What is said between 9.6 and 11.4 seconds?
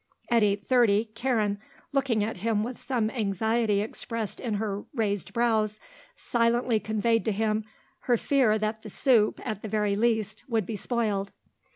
the very least, would be spoiled.